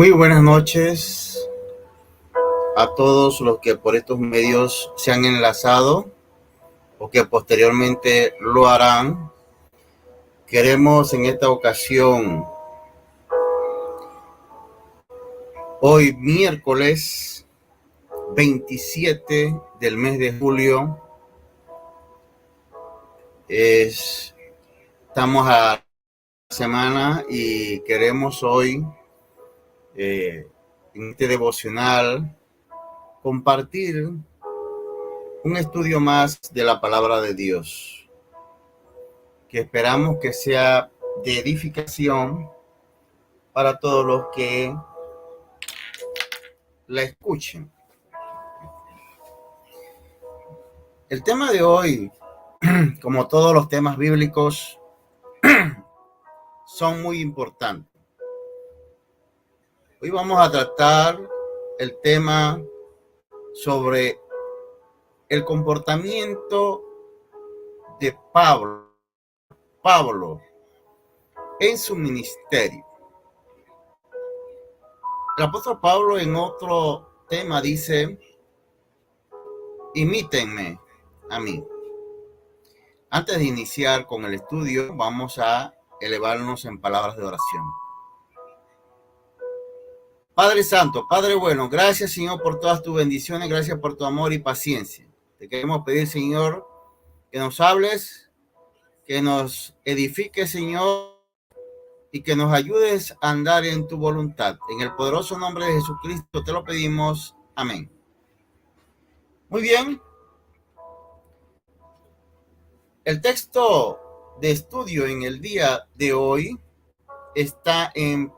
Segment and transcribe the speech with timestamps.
[0.00, 1.46] Muy buenas noches
[2.74, 6.10] a todos los que por estos medios se han enlazado
[6.98, 9.30] o que posteriormente lo harán.
[10.46, 12.46] Queremos en esta ocasión,
[15.82, 17.46] hoy miércoles
[18.34, 20.98] 27 del mes de julio,
[23.48, 24.34] es,
[25.08, 25.84] estamos a la
[26.48, 28.82] semana y queremos hoy
[30.02, 30.46] eh,
[30.94, 32.34] en este devocional
[33.22, 34.08] compartir
[35.44, 38.08] un estudio más de la palabra de Dios,
[39.46, 40.90] que esperamos que sea
[41.22, 42.50] de edificación
[43.52, 44.74] para todos los que
[46.86, 47.70] la escuchen.
[51.10, 52.10] El tema de hoy,
[53.02, 54.80] como todos los temas bíblicos,
[56.64, 57.89] son muy importantes.
[60.02, 61.20] Hoy vamos a tratar
[61.78, 62.58] el tema
[63.52, 64.18] sobre
[65.28, 66.82] el comportamiento
[68.00, 68.94] de Pablo,
[69.82, 70.40] Pablo
[71.58, 72.82] en su ministerio.
[75.36, 78.18] El apóstol Pablo en otro tema dice,
[79.92, 80.80] imítenme
[81.28, 81.62] a mí.
[83.10, 87.79] Antes de iniciar con el estudio, vamos a elevarnos en palabras de oración.
[90.34, 94.38] Padre Santo, Padre bueno, gracias Señor por todas tus bendiciones, gracias por tu amor y
[94.38, 95.06] paciencia.
[95.38, 96.66] Te queremos pedir Señor
[97.30, 98.30] que nos hables,
[99.06, 101.18] que nos edifique Señor
[102.12, 104.58] y que nos ayudes a andar en tu voluntad.
[104.70, 107.34] En el poderoso nombre de Jesucristo te lo pedimos.
[107.54, 107.90] Amén.
[109.48, 110.00] Muy bien.
[113.04, 113.98] El texto
[114.40, 116.58] de estudio en el día de hoy
[117.34, 118.32] está en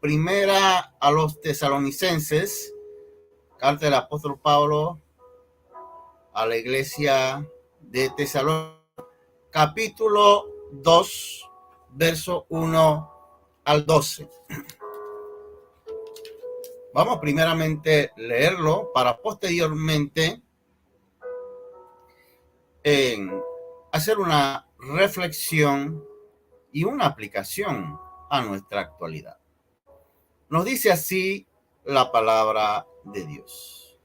[0.00, 2.72] Primera a los tesalonicenses,
[3.58, 5.02] carta del apóstol Pablo
[6.32, 7.44] a la iglesia
[7.80, 8.78] de Tesalónica,
[9.50, 11.50] capítulo 2,
[11.90, 13.12] verso 1
[13.64, 14.30] al 12.
[16.94, 20.40] Vamos primeramente a leerlo para posteriormente
[22.84, 23.42] en
[23.90, 26.04] hacer una reflexión
[26.70, 27.98] y una aplicación
[28.30, 29.38] a nuestra actualidad.
[30.50, 31.46] Nos dice así
[31.84, 33.98] la palabra de Dios.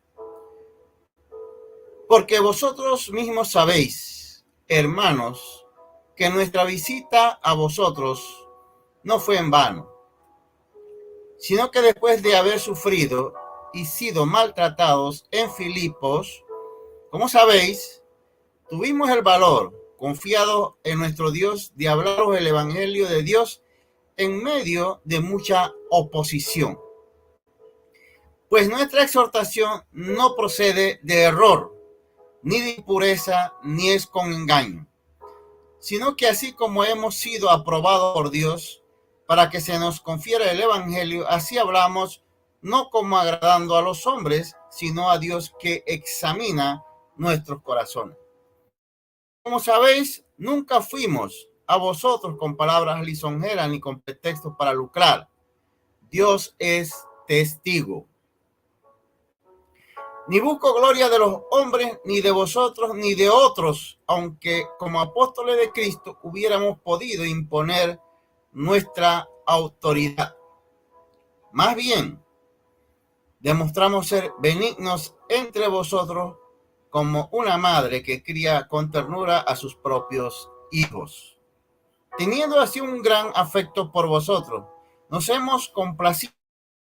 [2.08, 5.66] Porque vosotros mismos sabéis, hermanos,
[6.16, 8.48] que nuestra visita a vosotros
[9.04, 9.90] no fue en vano,
[11.40, 13.34] sino que después de haber sufrido
[13.74, 16.44] y sido maltratados en Filipos,
[17.10, 18.04] como sabéis,
[18.70, 23.63] tuvimos el valor, confiado en nuestro Dios, de hablaros el Evangelio de Dios
[24.18, 26.80] en medio de mucha oposición.
[28.50, 31.76] Pues nuestra exhortación no procede de error,
[32.44, 34.88] ni de impureza, ni es con engaño,
[35.80, 38.84] sino que así como hemos sido aprobados por Dios
[39.28, 42.24] para que se nos confiera el Evangelio, así hablamos,
[42.62, 46.84] no como agradando a los hombres, sino a Dios que examina
[47.16, 48.18] nuestros corazones.
[49.42, 55.30] Como sabéis, nunca fuimos a vosotros con palabras lisonjeras ni con pretextos para lucrar.
[56.10, 58.06] Dios es testigo.
[60.28, 65.58] Ni busco gloria de los hombres, ni de vosotros, ni de otros, aunque como apóstoles
[65.58, 68.00] de Cristo hubiéramos podido imponer
[68.54, 70.36] nuestra autoridad.
[71.52, 72.24] Más bien,
[73.40, 76.38] demostramos ser benignos entre vosotros
[76.90, 81.33] como una madre que cría con ternura a sus propios hijos
[82.18, 84.66] teniendo así un gran afecto por vosotros,
[85.10, 86.34] nos hemos complacido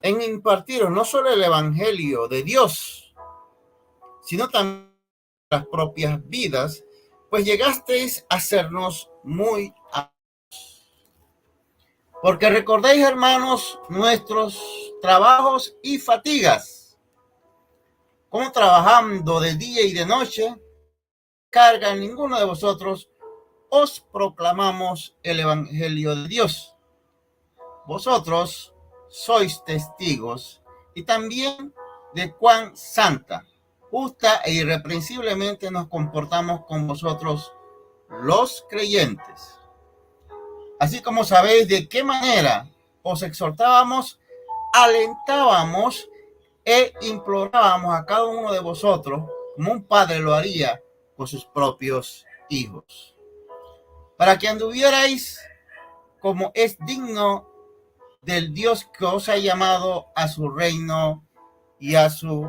[0.02, 3.14] en impartiros no solo el Evangelio de Dios,
[4.24, 4.92] sino también
[5.50, 6.84] las propias vidas,
[7.30, 10.12] pues llegasteis a sernos muy amados.
[12.22, 14.62] Porque recordéis, hermanos, nuestros
[15.02, 16.98] trabajos y fatigas,
[18.30, 20.56] como trabajando de día y de noche,
[21.50, 23.11] carga ninguno de vosotros,
[23.72, 26.76] os proclamamos el Evangelio de Dios.
[27.88, 28.76] Vosotros
[29.10, 30.62] sois testigos
[30.94, 31.74] y también
[32.14, 33.48] de cuán santa,
[33.90, 37.52] justa e irreprensiblemente nos comportamos con vosotros
[38.10, 39.62] los creyentes
[40.82, 42.68] Así como sabéis de qué manera
[43.04, 44.20] os exhortábamos,
[44.74, 46.10] alentábamos
[46.66, 50.82] e implorábamos a cada uno de vosotros, como un padre lo haría
[51.16, 53.16] con sus propios hijos,
[54.22, 55.42] para que anduvierais
[56.20, 57.50] como es digno
[58.22, 61.28] del Dios que os ha llamado a su reino
[61.80, 62.48] y a su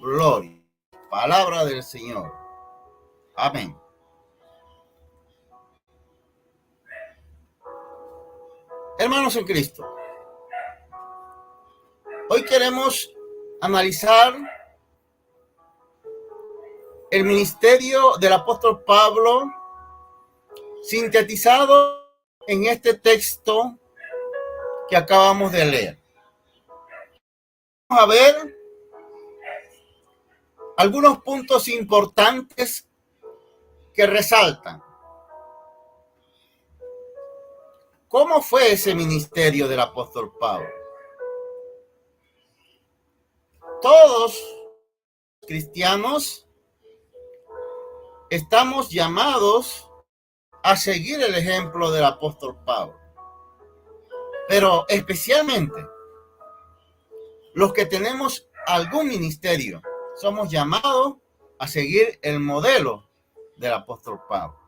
[0.00, 0.62] gloria.
[1.10, 2.32] Palabra del Señor.
[3.34, 3.76] Amén.
[8.96, 9.84] Hermanos en Cristo,
[12.28, 13.12] hoy queremos
[13.60, 14.32] analizar
[17.10, 19.59] el ministerio del apóstol Pablo
[20.82, 22.00] sintetizado
[22.46, 23.78] en este texto
[24.88, 25.98] que acabamos de leer.
[27.88, 28.56] Vamos a ver
[30.76, 32.88] algunos puntos importantes
[33.92, 34.82] que resaltan
[38.10, 40.68] ¿Cómo fue ese ministerio del apóstol Pablo?
[43.80, 44.36] Todos
[45.46, 46.44] cristianos
[48.30, 49.88] estamos llamados
[50.62, 52.98] a seguir el ejemplo del apóstol Pablo.
[54.48, 55.86] Pero especialmente
[57.54, 59.82] los que tenemos algún ministerio,
[60.16, 61.16] somos llamados
[61.58, 63.08] a seguir el modelo
[63.56, 64.58] del apóstol Pablo.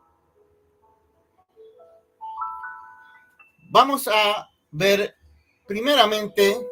[3.71, 5.15] Vamos a ver
[5.65, 6.67] primeramente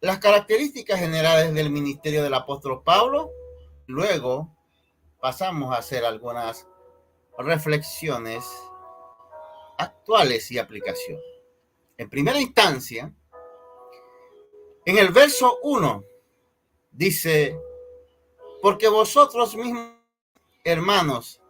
[0.00, 3.30] las características generales del ministerio del apóstol Pablo.
[3.86, 4.54] Luego
[5.20, 6.66] pasamos a hacer algunas
[7.38, 8.44] reflexiones
[9.78, 11.20] actuales y aplicación.
[11.96, 13.12] En primera instancia,
[14.84, 16.04] en el verso 1
[16.90, 17.58] dice,
[18.60, 19.92] porque vosotros mismos,
[20.64, 21.40] hermanos,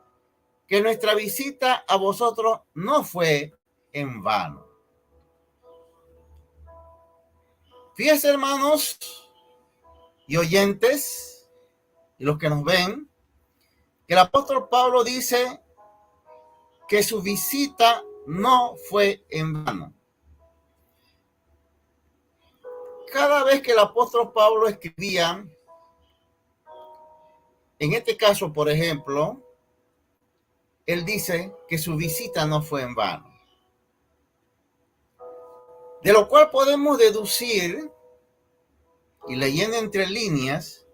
[0.66, 3.54] que nuestra visita a vosotros no fue
[3.92, 4.66] en vano.
[7.94, 8.98] Fíjense, hermanos
[10.26, 11.50] y oyentes,
[12.18, 13.10] y los que nos ven,
[14.06, 15.61] que el apóstol Pablo dice
[16.92, 19.94] que su visita no fue en vano.
[23.10, 25.42] Cada vez que el apóstol Pablo escribía,
[27.78, 29.40] en este caso, por ejemplo,
[30.84, 33.40] él dice que su visita no fue en vano.
[36.02, 37.90] De lo cual podemos deducir,
[39.28, 40.86] y leyendo entre líneas,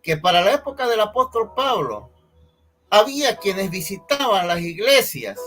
[0.00, 2.12] que para la época del apóstol Pablo
[2.90, 5.38] había quienes visitaban las iglesias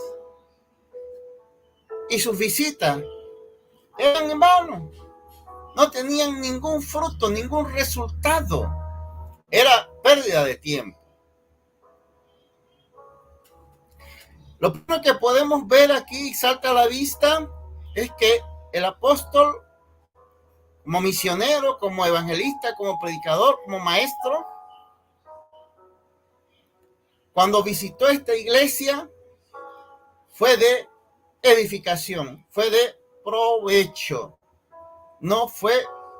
[2.10, 3.02] y sus visitas
[3.98, 4.92] eran en vano.
[5.76, 8.70] No tenían ningún fruto, ningún resultado.
[9.50, 11.00] Era pérdida de tiempo.
[14.60, 17.50] Lo primero que podemos ver aquí, salta a la vista,
[17.96, 18.42] es que
[18.74, 19.60] el apóstol,
[20.84, 24.46] como misionero, como evangelista, como predicador, como maestro,
[27.34, 29.10] cuando visitó esta iglesia,
[30.30, 30.90] fue de
[31.42, 34.38] edificación, fue de provecho,
[35.20, 35.74] no fue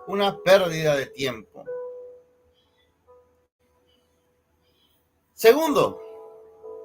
[0.08, 1.64] una pérdida de tiempo.
[5.34, 6.00] Segundo,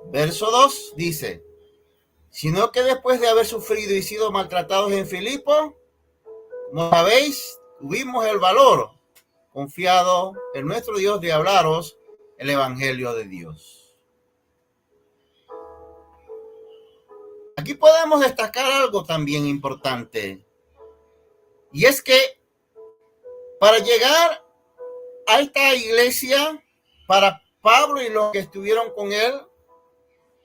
[0.07, 1.45] verso 2 dice,
[2.31, 5.77] sino que después de haber sufrido y sido maltratados en Filipo,
[6.73, 8.91] no sabéis, tuvimos el valor
[9.53, 11.99] confiado en nuestro Dios de hablaros
[12.39, 13.86] el Evangelio de Dios.
[17.67, 20.47] Aquí podemos destacar algo también importante,
[21.73, 22.17] y es que
[23.59, 24.41] para llegar
[25.27, 26.63] a esta iglesia,
[27.09, 29.35] para Pablo y los que estuvieron con él,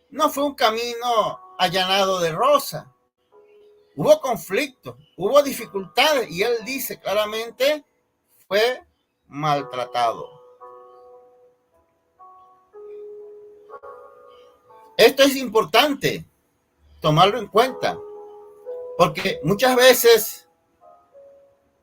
[0.10, 2.92] no fue un camino allanado de rosa.
[3.96, 7.86] Hubo conflicto, hubo dificultades y él dice claramente
[8.48, 8.84] fue
[9.28, 10.42] maltratado.
[14.98, 16.31] Esto es importante
[17.02, 18.00] tomarlo en cuenta,
[18.98, 20.48] porque muchas veces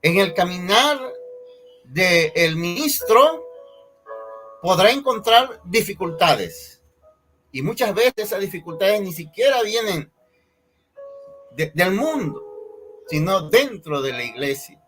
[0.01, 0.99] en el caminar
[1.85, 3.45] del ministro
[4.63, 6.83] podrá encontrar dificultades
[7.51, 10.13] y muchas veces esas dificultades ni siquiera vienen
[11.53, 12.45] del mundo,
[13.09, 14.81] sino dentro de la iglesia.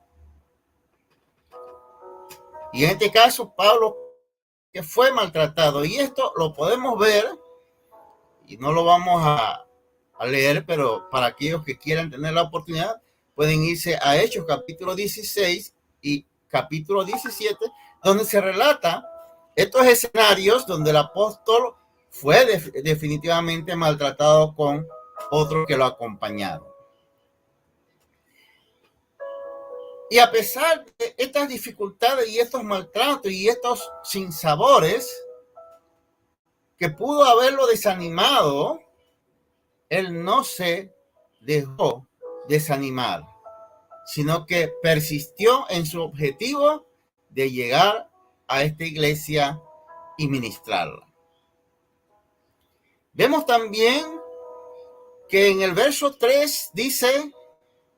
[2.72, 3.96] Y en este caso, Pablo,
[4.72, 7.26] que fue maltratado, y esto lo podemos ver,
[8.46, 9.66] y no lo vamos a,
[10.20, 13.00] a leer, pero para aquellos que quieran tener la oportunidad,
[13.34, 17.56] pueden irse a Hechos capítulo 16 y capítulo 17,
[18.04, 19.02] donde se relata
[19.56, 21.74] estos escenarios donde el apóstol
[22.10, 22.44] fue
[22.84, 24.86] definitivamente maltratado con
[25.30, 26.68] otros que lo acompañaron.
[30.10, 35.24] Y a pesar de estas dificultades y estos maltratos y estos sinsabores
[36.76, 38.82] que pudo haberlo desanimado,
[39.90, 40.94] él no se
[41.40, 42.06] dejó
[42.48, 43.26] desanimar,
[44.06, 46.86] sino que persistió en su objetivo
[47.28, 48.10] de llegar
[48.46, 49.60] a esta iglesia
[50.16, 51.06] y ministrarla.
[53.12, 54.06] Vemos también
[55.28, 57.32] que en el verso 3 dice,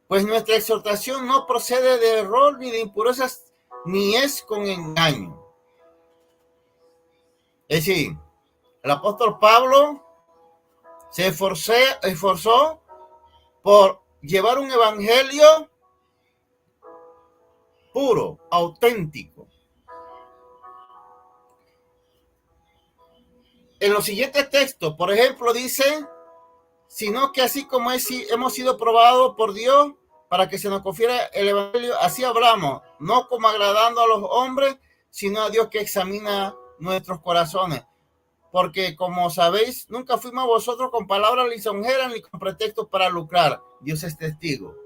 [0.08, 3.52] pues nuestra exhortación no procede de error ni de impurezas,
[3.84, 5.42] ni es con engaño.
[7.68, 8.16] Es decir,
[8.82, 10.01] el apóstol Pablo
[11.12, 12.82] se esforzó
[13.62, 15.70] por llevar un evangelio
[17.92, 19.46] puro, auténtico.
[23.78, 26.06] En los siguientes textos, por ejemplo, dice,
[26.88, 29.92] sino que así como es, hemos sido probados por Dios,
[30.32, 34.78] para que se nos confiera el Evangelio, así hablamos, no como agradando a los hombres,
[35.10, 37.84] sino a Dios que examina nuestros corazones.
[38.52, 43.60] Porque como sabéis, nunca fuimos vosotros con palabras lisonjeras ni con pretextos para lucrar.
[43.80, 44.76] Dios es testigo.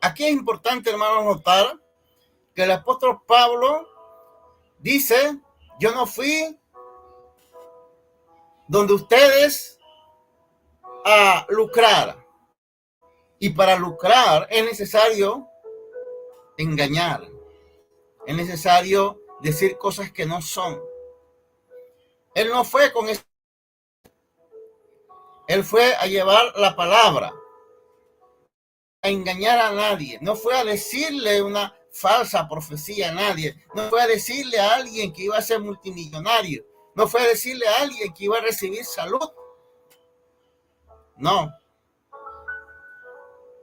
[0.00, 1.78] Aquí es importante, hermanos, notar
[2.54, 3.86] que el apóstol Pablo
[4.78, 5.38] dice,
[5.78, 6.58] yo no fui
[8.66, 9.78] donde ustedes
[11.04, 12.24] a lucrar
[13.38, 15.48] y para lucrar es necesario
[16.56, 17.28] engañar.
[18.26, 20.80] Es necesario decir cosas que no son.
[22.34, 23.22] Él no fue con eso.
[25.48, 27.32] Él fue a llevar la palabra,
[29.02, 30.18] a engañar a nadie.
[30.20, 33.66] No fue a decirle una falsa profecía a nadie.
[33.74, 36.64] No fue a decirle a alguien que iba a ser multimillonario.
[36.94, 39.28] No fue a decirle a alguien que iba a recibir salud.
[41.16, 41.52] No,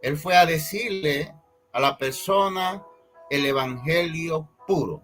[0.01, 1.33] él fue a decirle
[1.73, 2.85] a la persona
[3.29, 5.01] el evangelio puro.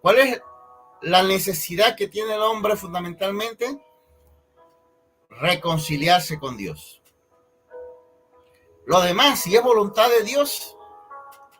[0.00, 0.42] ¿Cuál es
[1.02, 3.78] la necesidad que tiene el hombre fundamentalmente?
[5.28, 7.02] Reconciliarse con Dios.
[8.86, 10.76] Lo demás, si es voluntad de Dios,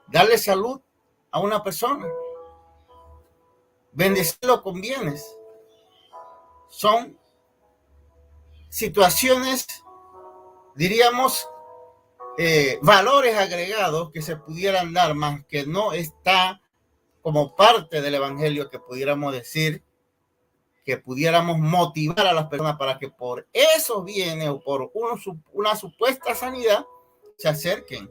[0.09, 0.81] darle salud
[1.31, 2.07] a una persona,
[3.93, 5.37] bendecirlo con bienes,
[6.69, 7.19] son
[8.69, 9.67] situaciones,
[10.75, 11.49] diríamos,
[12.39, 16.62] eh, valores agregados que se pudieran dar más que no está
[17.23, 19.83] como parte del evangelio que pudiéramos decir
[20.85, 24.91] que pudiéramos motivar a las personas para que por esos bienes o por
[25.53, 26.85] una supuesta sanidad
[27.37, 28.11] se acerquen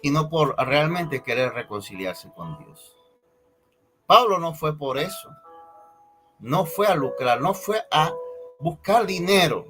[0.00, 2.96] y no por realmente querer reconciliarse con Dios.
[4.06, 5.30] Pablo no fue por eso,
[6.38, 8.12] no fue a lucrar, no fue a
[8.60, 9.66] buscar dinero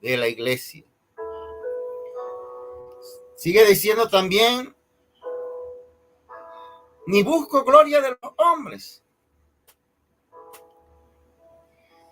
[0.00, 0.84] de la iglesia.
[3.36, 4.76] Sigue diciendo también,
[7.06, 9.02] ni busco gloria de los hombres,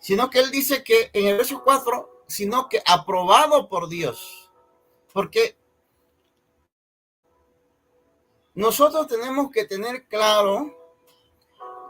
[0.01, 4.51] sino que él dice que en el verso 4, sino que aprobado por Dios,
[5.13, 5.57] porque
[8.55, 10.75] nosotros tenemos que tener claro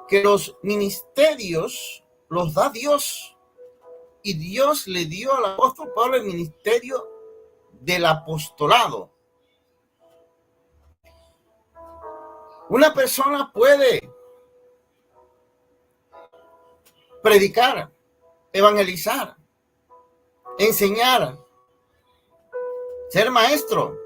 [0.08, 3.36] que los ministerios los da Dios.
[4.22, 7.08] Y Dios le dio al apóstol Pablo el ministerio
[7.72, 9.10] del apostolado.
[12.68, 14.12] Una persona puede
[17.22, 17.90] predicar,
[18.52, 19.36] evangelizar,
[20.58, 21.38] enseñar,
[23.08, 23.96] ser maestro.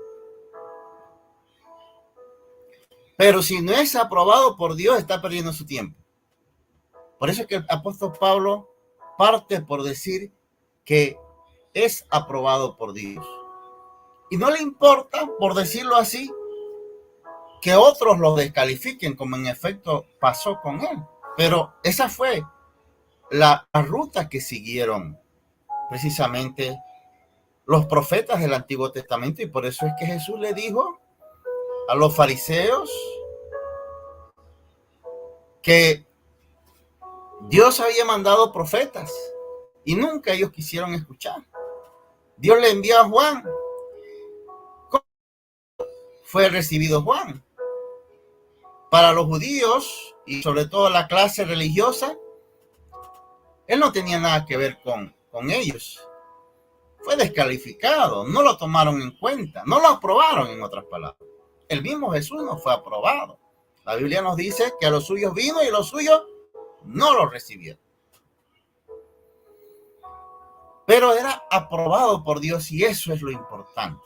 [3.17, 5.99] Pero si no es aprobado por Dios, está perdiendo su tiempo.
[7.19, 8.69] Por eso es que el apóstol Pablo
[9.19, 10.33] parte por decir
[10.85, 11.17] que
[11.75, 13.25] es aprobado por Dios.
[14.31, 16.31] Y no le importa, por decirlo así,
[17.63, 20.99] que otros lo descalifiquen, como en efecto pasó con él.
[21.37, 22.43] Pero esa fue
[23.31, 25.19] la, ruta que siguieron
[25.89, 26.77] precisamente
[27.65, 30.99] los profetas del Antiguo Testamento y por eso es que Jesús le dijo
[31.89, 32.91] a los fariseos
[35.63, 36.05] que
[37.43, 39.13] Dios había mandado profetas
[39.85, 41.45] y nunca ellos quisieron escuchar.
[42.37, 43.45] Dios le envió a Juan.
[44.91, 45.05] ¿Cómo
[46.25, 47.43] fue recibido Juan?
[48.93, 52.15] Para los judíos y sobre todo la clase religiosa,
[53.67, 56.07] él no tenía nada que ver con, con ellos.
[56.99, 61.27] Fue descalificado, no lo tomaron en cuenta, no lo aprobaron en otras palabras.
[61.71, 63.39] El mismo Jesús no fue aprobado.
[63.87, 66.25] La Biblia nos dice que a los suyos vino y los suyos
[66.85, 67.81] no lo recibieron.
[70.87, 74.05] Pero era aprobado por Dios y eso es lo importante.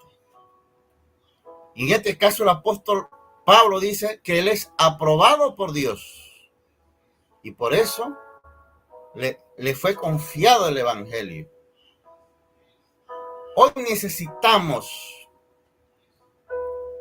[1.75, 3.09] Y en este caso el apóstol
[3.47, 6.51] Pablo dice que él es aprobado por Dios.
[7.45, 8.19] Y por eso
[9.15, 9.39] le,
[9.77, 11.49] fue confiado el Evangelio.
[13.55, 14.91] Hoy necesitamos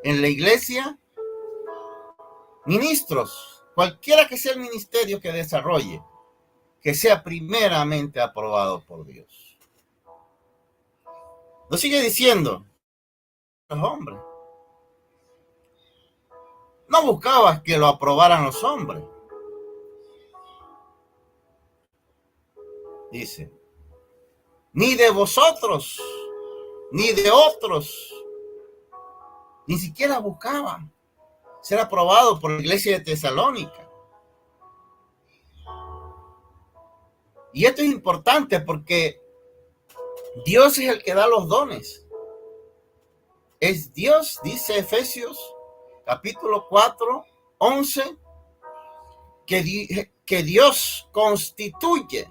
[0.03, 0.99] en la iglesia
[2.67, 5.99] ministros, cualquiera que sea el ministerio que desarrolle,
[6.79, 9.57] que sea primeramente aprobado por Dios.
[11.71, 12.63] Lo sigue diciendo,
[13.67, 14.19] los hombres.
[16.87, 19.03] No buscabas que lo aprobaran los hombres.
[23.11, 23.51] Dice,
[24.73, 26.01] ni de vosotros,
[26.91, 28.13] ni de otros,
[29.67, 30.93] ni siquiera buscaban
[31.61, 33.89] ser aprobado por la iglesia de Tesalónica.
[37.53, 39.21] Y esto es importante porque
[40.45, 42.05] Dios es el que da los dones.
[43.61, 45.54] Es Dios, dice Efesios
[46.05, 47.25] capítulo 4,
[47.57, 48.17] 11,
[49.45, 52.29] que, que Dios constituye.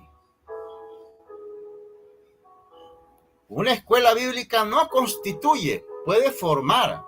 [3.48, 7.04] Una escuela bíblica no constituye, puede formar,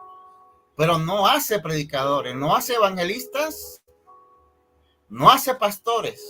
[0.77, 3.83] pero no hace predicadores, no hace evangelistas,
[5.09, 6.23] no hace pastores.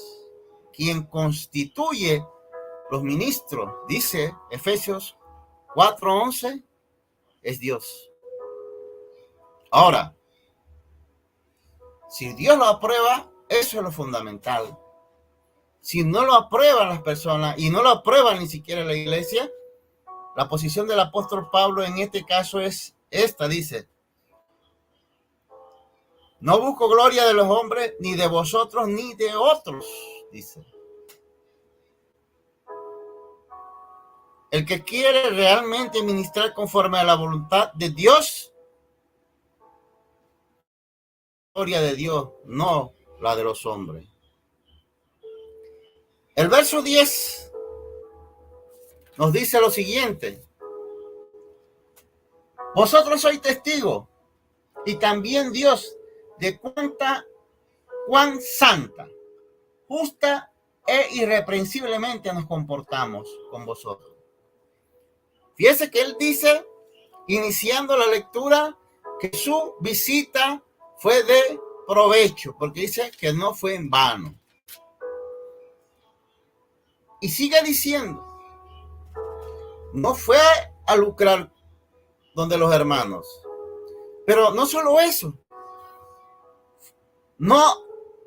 [0.72, 2.24] Quien constituye
[2.90, 5.16] los ministros, dice Efesios
[5.74, 6.62] 4:11,
[7.42, 8.10] es Dios.
[9.70, 10.15] Ahora,
[12.08, 14.78] si Dios lo aprueba, eso es lo fundamental.
[15.80, 19.50] Si no lo aprueban las personas y no lo aprueban ni siquiera la iglesia,
[20.36, 23.88] la posición del apóstol Pablo en este caso es esta, dice,
[26.40, 29.86] no busco gloria de los hombres, ni de vosotros, ni de otros,
[30.30, 30.64] dice.
[34.50, 38.52] El que quiere realmente ministrar conforme a la voluntad de Dios,
[41.64, 44.06] de Dios, no la de los hombres.
[46.34, 47.52] El verso 10
[49.16, 50.44] nos dice lo siguiente.
[52.74, 54.06] Vosotros sois testigos
[54.84, 55.96] y también Dios
[56.38, 57.26] de cuenta
[58.06, 59.08] cuán santa,
[59.88, 60.52] justa
[60.86, 64.12] e irreprensiblemente nos comportamos con vosotros.
[65.54, 66.66] Fíjese que él dice,
[67.28, 68.76] iniciando la lectura,
[69.18, 70.62] que su visita
[70.98, 74.34] fue de provecho, porque dice que no fue en vano.
[77.20, 78.24] Y sigue diciendo,
[79.94, 80.38] no fue
[80.86, 81.52] a lucrar
[82.34, 83.26] donde los hermanos.
[84.26, 85.38] Pero no solo eso,
[87.38, 87.74] no,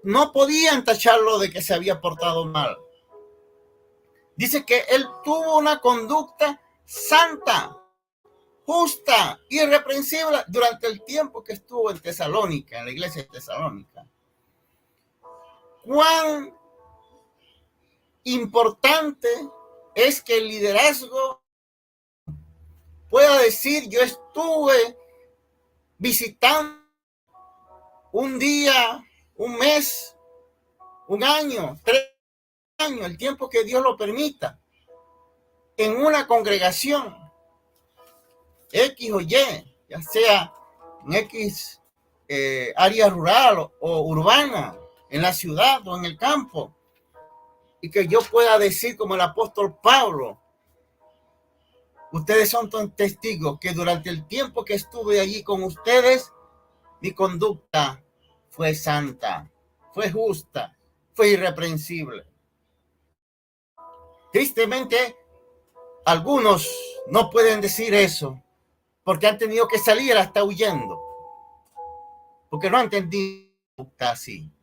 [0.03, 2.77] no podían tacharlo de que se había portado mal.
[4.35, 7.77] Dice que él tuvo una conducta santa,
[8.69, 14.05] justa, irreprensible durante el tiempo que estuvo en Tesalónica, en la iglesia de Tesalónica.
[15.83, 16.53] Cuán
[18.25, 19.27] importante
[19.95, 21.41] es que el liderazgo
[23.09, 24.95] pueda decir, yo estuve
[25.97, 26.79] visitando
[28.11, 29.03] un día,
[29.33, 30.15] un mes,
[31.07, 32.03] un año, tres
[32.77, 34.59] años, el tiempo que Dios lo permita
[35.75, 37.18] en una congregación
[38.71, 39.35] X o Y,
[39.89, 40.53] ya sea
[41.05, 41.81] en X
[42.27, 44.75] eh, área rural o, urbana,
[45.09, 46.75] en la ciudad o en el campo,
[47.81, 50.39] y que yo pueda decir como el apóstol Pablo,
[52.11, 56.31] ustedes son testigos que durante el tiempo que estuve allí con ustedes,
[57.01, 58.03] mi conducta
[58.49, 59.49] fue santa,
[59.93, 60.77] fue justa,
[61.13, 62.25] fue irreprensible.
[64.31, 65.15] Tristemente,
[66.05, 66.69] algunos
[67.07, 68.43] no pueden decir eso
[69.09, 71.01] porque han tenido que salir hasta huyendo,
[72.47, 73.49] porque no han entendido
[73.95, 74.53] casi.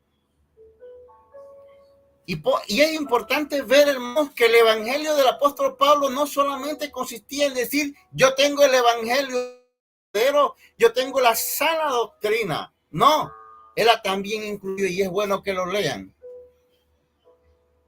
[2.27, 7.49] Y, y, es importante ver, hermanos, que el evangelio del apóstol Pablo no solamente consistía
[7.49, 9.37] en decir, yo tengo el evangelio,
[10.13, 12.73] pero yo tengo la sana doctrina.
[12.93, 13.33] No,
[13.75, 16.15] él también incluyó, y es bueno que lo lean,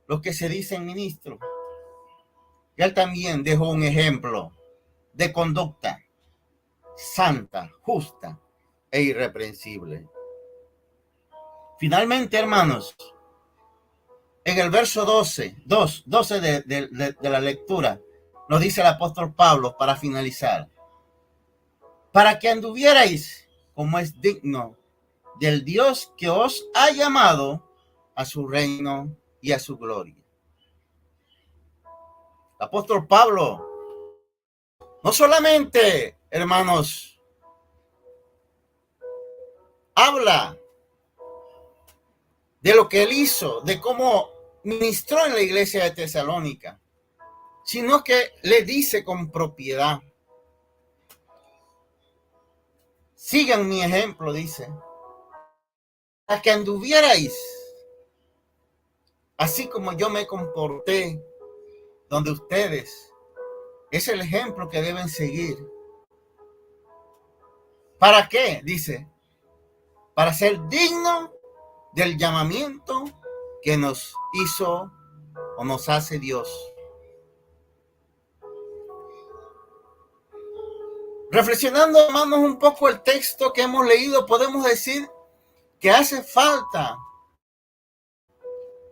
[0.09, 1.39] los que se dicen ministros
[2.77, 4.51] él también dejó un ejemplo
[5.13, 6.03] de conducta
[6.99, 8.39] santa, justa
[8.91, 10.09] e irreprensible.
[11.79, 12.97] Finalmente, hermanos,
[14.45, 18.01] en el verso 12, 2, 12 de, la lectura,
[18.49, 20.69] nos dice el apóstol Pablo para finalizar,
[22.11, 24.77] para que anduvierais como es digno
[25.39, 27.65] del Dios que os ha llamado
[28.17, 30.17] a su reino y a su gloria.
[32.59, 33.69] Apóstol Pablo
[35.05, 37.21] no solamente, hermanos,
[39.95, 40.59] habla
[42.61, 44.31] de lo que él hizo, de cómo
[44.65, 46.81] ministró en la iglesia de Tesalónica,
[47.65, 50.01] sino que le dice con propiedad,
[53.15, 54.69] sigan mi ejemplo, dice,
[56.27, 57.35] a que anduvierais
[59.39, 61.25] así como yo me comporté,
[62.11, 63.13] donde ustedes
[63.91, 65.57] es el ejemplo que deben seguir.
[67.99, 68.61] ¿Para qué?
[68.65, 69.09] Dice,
[70.15, 71.33] para ser digno
[71.93, 73.05] del llamamiento
[73.63, 74.93] que nos hizo
[75.57, 76.49] o nos hace Dios.
[81.31, 85.09] Reflexionando, hermanos, un poco el texto que hemos leído, podemos decir
[85.79, 86.97] que hace falta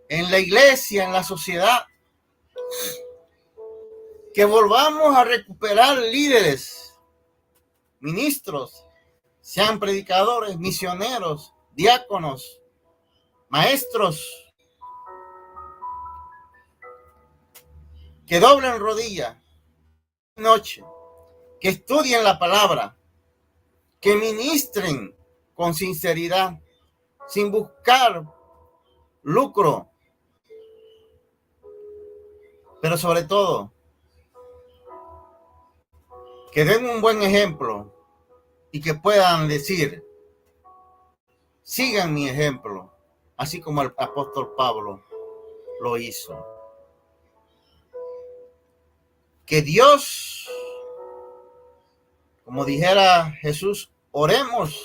[0.09, 1.87] en la iglesia, en la sociedad,
[4.35, 6.99] que volvamos a recuperar líderes,
[8.01, 8.86] ministros,
[9.47, 12.61] sean predicadores, misioneros, diáconos,
[13.49, 14.21] maestros,
[18.27, 19.41] que doblen rodilla
[20.35, 20.85] noche
[21.61, 22.97] que estudien la palabra,
[24.01, 25.17] que ministren
[25.55, 26.61] con sinceridad,
[27.29, 28.25] sin buscar
[29.23, 29.89] lucro,
[32.83, 33.73] pero sobre todo,
[36.51, 37.96] que den un buen ejemplo
[38.77, 40.05] y que puedan decir,
[41.63, 42.93] sigan mi ejemplo,
[43.39, 45.03] así como el apóstol Pablo
[45.81, 46.45] lo hizo.
[49.47, 50.51] Que Dios
[52.45, 54.81] como dijera Jesús, oremos.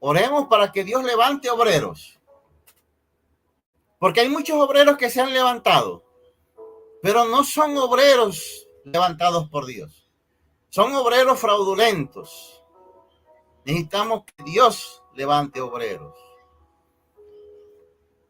[0.00, 2.18] Oremos para que Dios levante obreros.
[4.00, 6.04] Porque hay muchos obreros que se han levantado,
[7.02, 10.03] pero no son obreros levantados por Dios.
[10.74, 12.60] Son obreros fraudulentos.
[13.64, 16.18] Necesitamos que Dios levante obreros.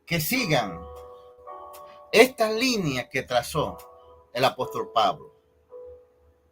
[0.04, 0.78] Que sigan
[2.12, 3.78] esta línea que trazó
[4.34, 5.34] el apóstol Pablo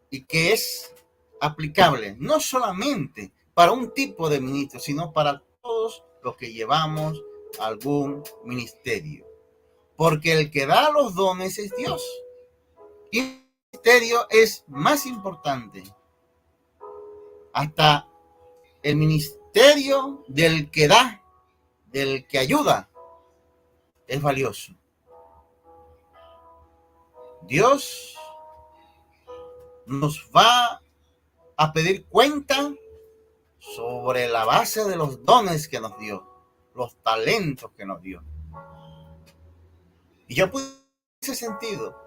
[0.09, 0.95] y que es
[1.43, 7.23] aplicable no solamente para un tipo de ministro, sino para todos los que llevamos
[7.61, 9.27] algún ministerio.
[9.97, 12.03] Porque el que da los dones es Dios.
[13.11, 13.42] Y
[13.73, 15.83] ministerio es más importante.
[17.55, 18.07] Hasta
[18.83, 21.23] el ministerio del que da,
[21.87, 22.91] del que ayuda,
[24.07, 24.73] es valioso.
[27.43, 28.15] Dios
[29.87, 30.83] nos va
[31.57, 32.75] a pedir cuenta
[33.59, 36.27] sobre la base de los dones que nos dio,
[36.75, 38.23] los talentos que nos dio.
[40.29, 40.67] Y yo pude
[41.23, 42.02] ese sentido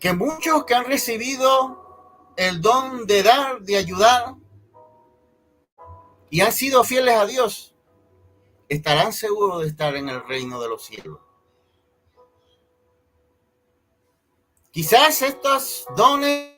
[0.00, 4.34] que muchos que han recibido el don de dar, de ayudar,
[6.30, 7.76] y han sido fieles a Dios,
[8.68, 11.20] estarán seguros de estar en el reino de los cielos.
[14.70, 16.56] Quizás estos dones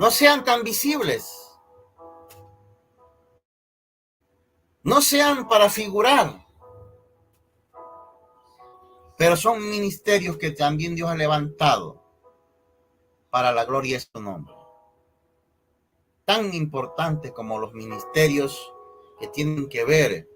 [0.00, 1.30] no sean tan visibles,
[4.82, 6.45] no sean para figurar,
[9.16, 12.02] pero son ministerios que también Dios ha levantado
[13.30, 14.54] para la gloria de su nombre.
[16.24, 18.72] Tan importantes como los ministerios
[19.18, 20.28] que tienen que ver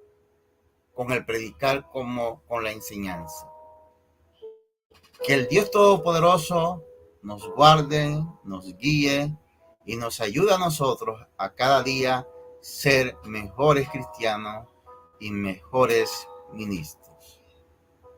[0.94, 3.48] con el predicar como con la enseñanza.
[5.24, 6.84] Que el Dios Todopoderoso
[7.22, 9.36] nos guarde, nos guíe
[9.84, 12.26] y nos ayude a nosotros a cada día
[12.60, 14.66] ser mejores cristianos
[15.18, 16.99] y mejores ministros.